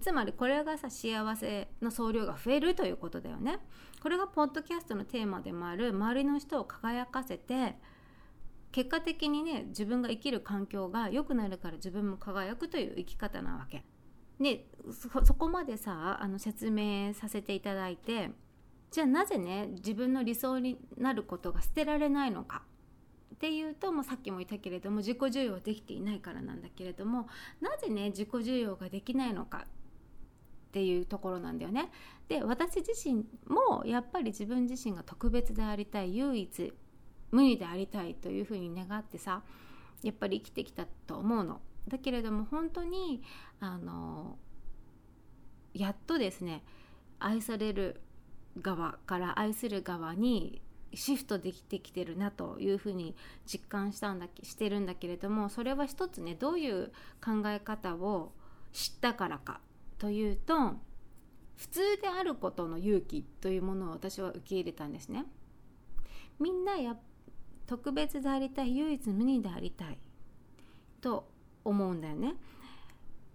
[0.00, 3.60] つまりこれがさ幸せの総量が増えるということだよね。
[4.02, 7.76] これがポッドキャストのテーマでもある周りの人を輝かせて
[8.72, 13.84] 結果的にね自分が生きる環境が良くなるから自分も輝くという生き方なわけ。
[14.42, 14.66] で
[15.24, 18.30] そこまでさあの説明させていただいて
[18.90, 22.62] じゃあなぜね自分の理想になることが捨てられないのか
[23.34, 27.28] っていうともうさっきも言ったけれども自己重要はできていないからなんだけれども
[27.60, 29.66] なぜね自己重要ができないのか
[30.68, 31.90] っていうところなんだよね。
[32.28, 36.72] で私自身もやっぱり自分自身が特別でありたい唯一
[37.30, 39.42] 無二でありたいというふうに願ってさ
[40.02, 41.60] やっぱり生きてきたと思うの。
[41.88, 43.22] だけれども本当に
[43.60, 44.38] あの
[45.74, 46.62] やっとですね
[47.18, 48.00] 愛される
[48.60, 50.60] 側から愛する側に
[50.94, 53.16] シフトできてきてるなというふうに
[53.46, 56.92] 実感したんだしてるんだけれどもそれは一つねどういう
[57.24, 58.32] 考え方を
[58.72, 59.60] 知ったからか
[59.98, 60.74] というと
[61.56, 65.26] 普通であることの勇気というものを私は受け入れたんですね。
[66.40, 66.96] みんなや
[67.66, 69.98] 特別でありたい唯一無二でありたい
[71.00, 71.31] と
[71.64, 72.34] 思うんだよね。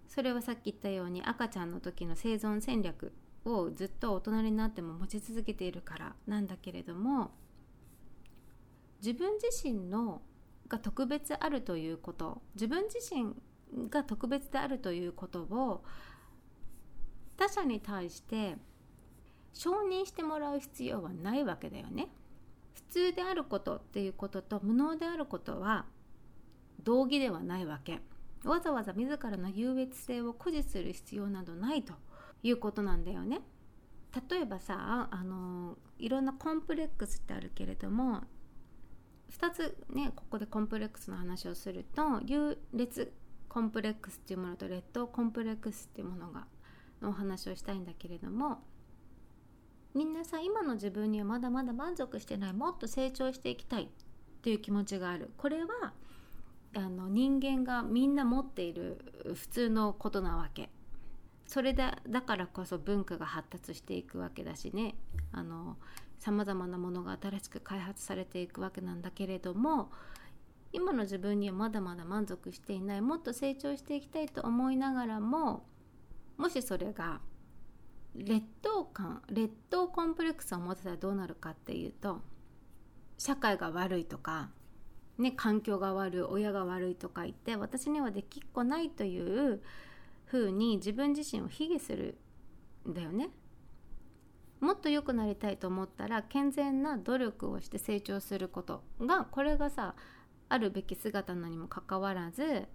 [0.06, 3.12] それはさっき言ったように赤ちゃんの時の生存戦略
[3.44, 7.30] をずっと大人になっても持ち続けているからなんだけれども
[9.00, 10.22] 自分自身の
[10.68, 13.34] が特別あるということ自分自身
[13.90, 15.84] が特別であるということを
[17.36, 18.56] 他者に対して
[19.52, 22.08] 承認してもらう必要はないわけだよね。
[22.74, 25.86] 普通であることっていうことと無能であることは
[26.82, 28.00] 同義ではないわけ。
[28.44, 31.94] わざわざ自らの優越性を誇示する必要などないと
[32.42, 33.40] いうことなんだよね。
[34.30, 38.22] 例えばさあのいろんなコンプレックスってあるけれども
[39.30, 43.12] 2つねここでコンプレックスの話をすると優劣
[43.48, 46.46] コンプレックスっていうものと劣等コンプレックスっていうものが
[47.02, 48.62] のお話をしたいんだけれども
[49.94, 53.88] みんなさ今の自分にはまだまだ満足してないもっと成長していきたいっ
[54.42, 55.92] ていう気持ちがあるこれは
[56.74, 58.98] あの人間がみんな持っている
[59.34, 60.70] 普通のことなわけ。
[61.46, 64.96] それだだからこそ文化が発達していくわけだしね。
[66.18, 69.90] さまざまなものが新しく開発されていくわけなんだけれども
[70.72, 75.64] 今の自分にはまだまだ満足していないもっと成長していきたいと思いながらも
[76.36, 77.20] もしそれが
[78.16, 82.20] 劣等感劣等コンプレックスを持ってたらどうなるかっていうと
[83.16, 84.48] 社会が悪いとか、
[85.18, 89.60] ね、環境が悪い親が悪いとか言って私にはできっこないという
[90.26, 92.16] ふうに自分自身を卑下する
[92.88, 93.30] んだよね。
[94.60, 99.94] もっと良くなりたいと思ったら健全な努力をして成長することがこれがさ
[100.48, 102.66] あるべき姿なにもかかわらず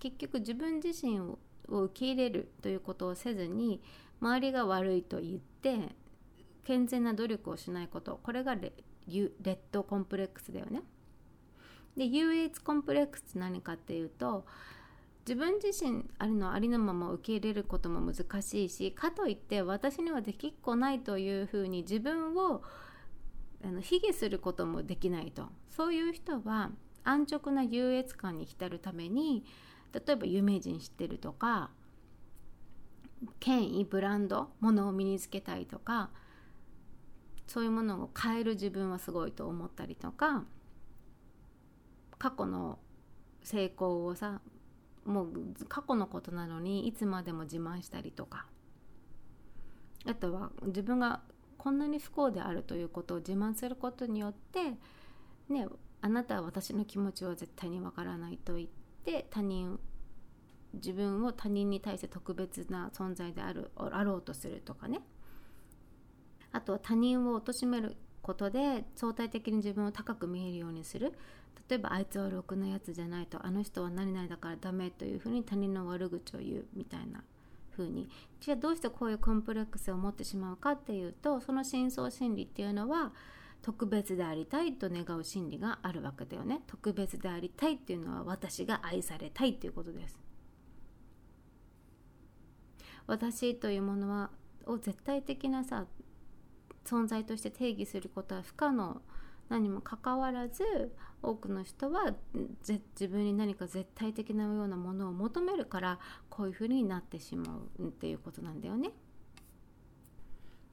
[0.00, 1.38] 結局自分自身を
[1.68, 3.80] 受け入れるということをせずに
[4.20, 5.94] 周りが悪いと言って
[6.64, 8.72] 健全な努力をしないことこれがレ
[9.06, 10.82] ッドコンプレックスだよね。
[11.96, 14.44] で優越コンプレックスって何かっていうと
[15.26, 22.62] 自分自身あるのありのまま受け入れることも難しいしかといって私にはできっこないというふうに自分を
[23.64, 25.48] あの卑下することもできないと。
[25.68, 26.70] そういう人は
[27.02, 29.44] 安直な優越感に浸るために
[29.92, 31.70] 例えば有名人知ってるとか
[33.40, 36.10] 権威ブランドものを身につけたいとか
[37.46, 40.44] そういうものを変える自分はすごいと思ったりとか
[42.18, 42.78] 過去の
[43.42, 44.40] 成功をさ
[45.04, 45.30] もう
[45.68, 48.46] 過去のことなのにいつまでも自慢したりとか。
[50.08, 51.20] あとは自分が
[51.58, 54.74] こんなに不幸であるということを自慢することによって
[55.48, 55.66] ね
[56.00, 58.68] あなたは私の気持ちは絶対にわからないと言っ
[59.04, 59.80] て他人
[60.74, 65.00] 自分を他人に対して特別な存在であるあろうとするとかね。
[66.52, 71.12] あとは他人を貶めることで相対的に自分を高く見えるようにする。
[71.68, 77.24] 例えばあいつはろくなやつじゃないとあの人は何々だからダメというふうに他人の悪口を言うみたいな
[77.76, 78.08] 風に
[78.40, 83.12] じゃあどうしてこういうコンプレックスを持ってしまうかっていうとその深層心理っていうのは
[83.62, 86.62] 特別でありたいと願う心理があるわけだよね。
[86.68, 90.20] 特別でありたいっていうのは私が愛されたいっていうことです。
[93.08, 94.30] 私というものは
[94.66, 95.86] を絶対的なさ
[96.84, 99.00] 存在として定義することは不可能
[99.48, 100.92] 何もかかわらず
[101.22, 102.14] 多くの人は
[102.64, 108.90] 自分に何か絶対的なようなものを求めるからこういうふうになってしまうっていうことなんだよね。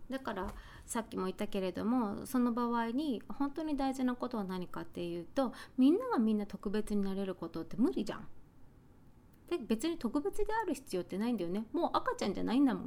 [0.09, 0.53] だから
[0.85, 8.27] さっきも言ったけれどもその場合に本当に大事なことは何かっていうとみんながみんな特別になれることって無理じゃん。
[9.49, 12.85] で別に特別である必要ってないんだよねもう赤ちゃんじゃないんだもん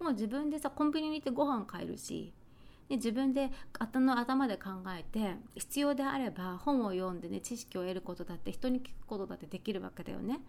[0.00, 2.32] もう自分でさコンビニに行ってご飯買えるし
[2.90, 10.40] で自分で頭頭で考えて必要であれば本を読んでね知識を得ることだって人に聞くことだってできるわけだよね。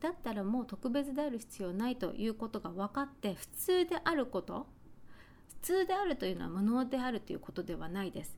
[0.00, 4.66] だったらもう特別である必要ないということが分かって普通であること
[5.48, 8.36] 普通であるというのは無能であるということではないです。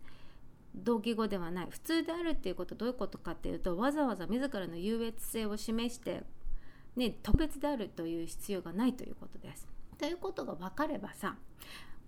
[0.76, 1.66] 同義語ではない。
[1.68, 6.22] 普通であるっていうことどういうことかっていうとわざわざ自らの優越性を示して、
[6.94, 9.66] ね、特別であるという必要がないということです。
[9.98, 11.36] ということが分かればさ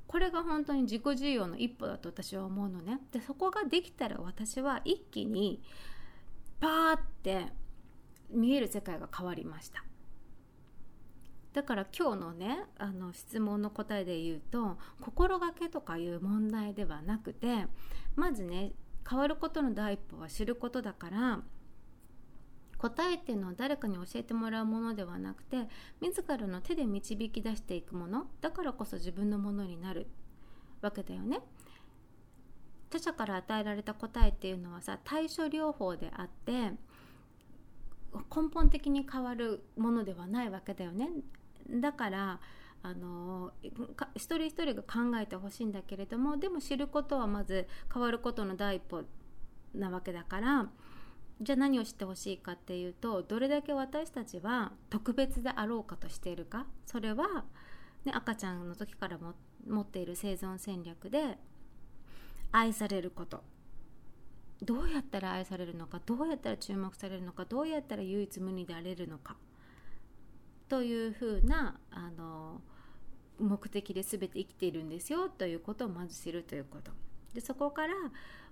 [0.09, 2.99] これが本当に自己需要の一歩だと私は思うのね。
[3.13, 5.63] でそこができたら私は一気に
[6.59, 7.53] パーって
[8.31, 9.85] 見える世界が変わりました。
[11.53, 17.67] だから今日のねあの質問の答えで言うと心がけとかいう問題ではなくて
[18.17, 18.73] まずね
[19.09, 21.41] 変わることの第一歩は知ることだから
[22.79, 25.69] 答えっていうのは誰かに教えてもらうものではなくて
[26.01, 30.07] 自らの手で導き出していくものだからこそ自分のものになる
[30.81, 31.41] わけだよね。
[32.91, 36.73] 他者から与えられた答えっていうのはさ対処療法であって
[38.15, 41.11] 根本的に変わるものではないわけだよね。
[41.69, 42.41] だから
[42.83, 43.53] あの
[44.15, 49.03] 一人一人が考えてほしいんだけれどもでも知ることはまず変わることの第一歩
[49.75, 50.71] なわけだから
[51.41, 56.67] じゃあ何を知ってほしいかっていうとどれだけ私たちは特別であろうかとしているか。
[56.85, 57.45] それは、
[58.05, 59.35] ね、赤ちゃんの時からも
[59.67, 61.39] 持っている生存戦略で
[62.51, 63.45] 愛されること。
[64.63, 69.37] どうやったら愛されるのかどうやったら注目されるのかどうやったら唯一無二であれるのか。
[70.69, 72.61] というふうなあの
[73.39, 75.29] 目的で全て生きているんですよ。
[75.29, 76.91] ということをまず知るということ。
[77.33, 77.95] でそこから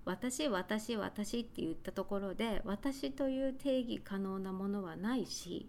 [0.06, 5.68] 私私私って言ったところで私という定義可能なものはないし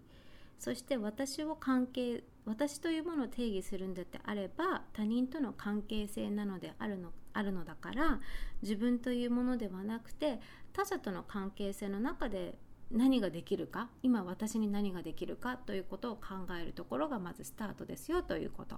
[0.60, 8.20] そして私を関係私というものを定義するんだってあれば他人との関係性なのであるのあるのだから
[8.62, 10.40] 自分というものではなくて
[10.72, 12.54] 他者との関係性の中で
[12.92, 16.20] 何ができるか今私に何ができるかということを考
[16.60, 18.76] えるところがまずスタートですよということ。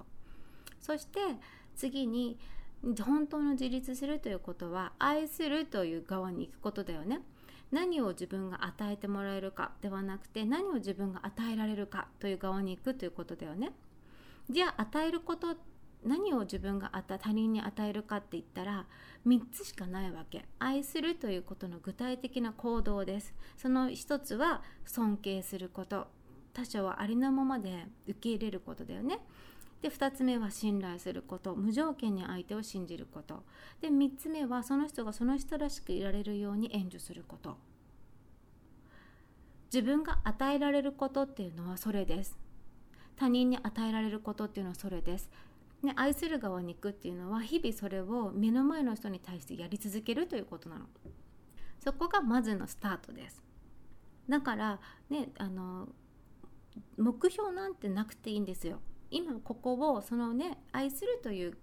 [0.81, 1.21] そして
[1.77, 2.39] 次に
[3.03, 7.21] 本当の自立するということは愛するという側に行くことだよね。
[7.71, 13.73] 何を自分が与えてもらえるかではなくて何を自分が与えられるかという側に行くということだよね。
[14.49, 15.57] じゃあ与えること
[16.05, 18.87] 何を自分が他人に与えるかって言ったら
[19.27, 20.47] 3つしかないわけ。
[20.59, 23.35] 愛するということの具体的な行動です。
[23.57, 26.09] その一つは尊敬すること。
[26.53, 29.21] 他者はありのままで受け入れることだよね。
[29.83, 31.55] で2つ目は信頼すること。
[31.55, 33.43] 無条件に相手を信じること。
[33.81, 37.57] で3つ目はその人がその人らしくいられるように援助すること。
[39.73, 42.39] 自分が与えられることっていうのはそれです。
[43.17, 45.31] 他人に与えられることっていうのはそれです。
[45.83, 50.87] ね、愛する側に行くっていうのは日々それを目の前の人に対してやり続けるということなの。
[51.79, 53.43] そこがまずのスタートです。
[54.29, 55.89] だからねあの
[56.99, 58.81] 目標なんてなくていいんですよ。
[59.11, 61.59] 今ここをそのね愛するという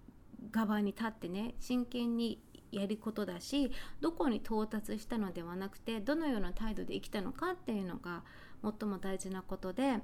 [0.50, 2.40] 側に立ってね真剣に
[2.70, 8.22] やることだしどこに到達したのではなくてどのような態度で生きたのかっていうのが
[8.62, 9.98] 最も大事なことで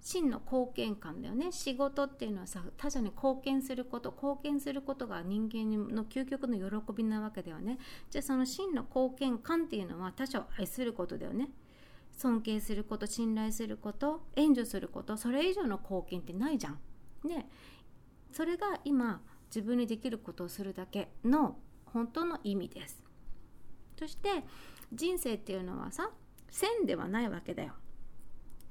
[0.00, 1.50] 真の貢献感だよね。
[1.50, 7.78] 仕事っていうのはさ他者に貢献すること貢献することが人間の究極の喜びなわけだよね。
[8.10, 11.48] じゃあその真の貢献感っていうのは他者を愛することだよね。
[12.16, 16.78] 尊敬すること信頼すること援助することそれ以上の貢献ってないじゃん。
[17.24, 17.48] ね
[18.32, 23.02] それが今自分にできることをするだけの本当の意味です。
[23.98, 24.44] そして
[24.92, 26.10] 人生っていうのはさ
[26.50, 27.74] 線ではないわけだよ。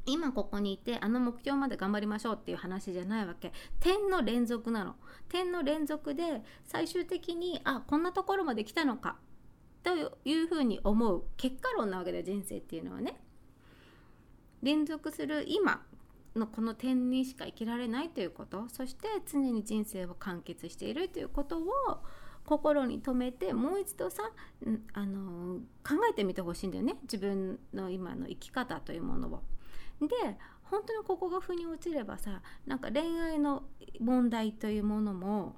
[0.05, 3.53] 今ここにいてあの目標まで頑張りましょうっていう話じゃないわけ。
[3.79, 4.95] 点の連続なの。
[5.29, 9.17] 点の連続で最終的にあこんなところまで来たのか
[9.83, 9.91] と
[10.25, 13.19] いうふうに思う結果論なわけだよ人生っていうのはね。
[14.63, 15.81] 連続する今
[16.35, 21.63] のこの点にしか生きられないということそして常に人生を完結しているということを
[22.45, 24.23] 心に留めてもう一度さ
[24.93, 29.43] あの考えてみてほしいんだよね自分の今の生き方というものを。
[30.01, 30.07] で
[30.63, 33.63] 本当にここが腑に落ちればさなんか恋愛の
[33.99, 35.55] 問題というものも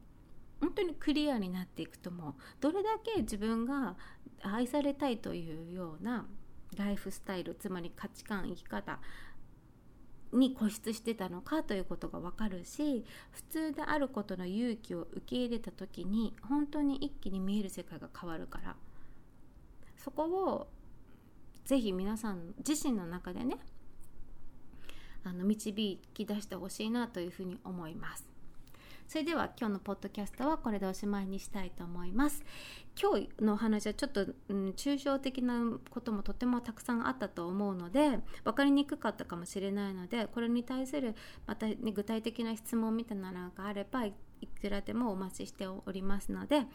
[0.59, 3.95] 本当にクリアになっていくと思うどれだけ自分が
[4.41, 6.25] 愛されたいというような
[6.76, 8.99] ライフスタイルつまり価値観生き方
[10.34, 18.76] に固執してたのかということが分かるし普通であることの勇気を受け入れた時に本当に一気に見える世界が変わるから
[19.97, 20.67] そこを
[21.63, 23.57] ぜひ皆さん自身の中でね
[25.23, 28.34] あの導き出してほしいなというふうに思います。
[29.07, 32.43] それでは今日のポッドキャストはこれでおしまいにしたいと思います。
[32.99, 41.13] 今日のお話はちょっと、うん、抽象的なこともとてもたくさんあったと思うので分かりにくかったかもしれないのでこれに対する
[41.45, 44.13] また、ね、具体的な質問みたいなのがあればい
[44.61, 46.65] くらでもお待ちしておりますので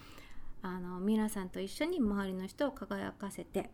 [0.60, 3.70] あの皆さんと一緒に周りの人を輝かせて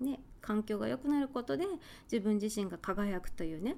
[0.00, 1.64] ね、環境が良くなることで
[2.10, 3.76] 自分自身が輝くというね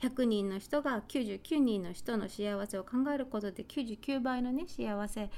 [0.00, 5.30] 100人の人が99人の人の幸せを考えることで99倍のね幸せ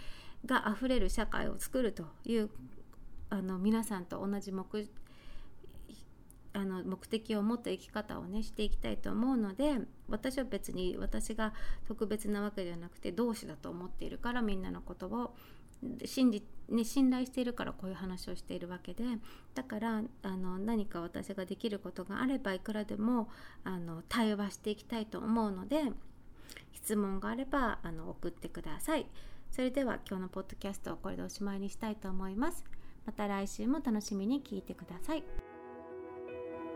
[0.45, 2.51] があふれる社会を作るという
[3.31, 4.65] あの皆さんと同じ目
[6.53, 11.55] あの目的を持った生き方をねしていきたいと思うので私は別に私が
[11.87, 15.35] 特別なわけではなくて同志だと思っているからみんなのことを
[16.05, 19.05] 信じ、ね、信頼しているからこういう話をしているわけで
[19.55, 23.29] だからあの何か私ができることがあればいくらでも
[23.65, 25.93] あの対話していきたいと思うので
[26.73, 29.07] 質問があればあの送ってください。
[29.51, 32.65] それでは今日のポッドキャストをこれでおしまいにしたいと思います。
[33.05, 35.25] また来週も楽しみに聞いてください。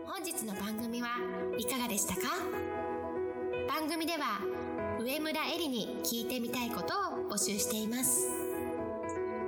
[0.05, 1.07] 本日の番組は
[1.57, 2.21] いかがでしたか？
[3.67, 4.39] 番組では
[4.99, 8.54] 上村えりに聞いてみたいことを募集しています。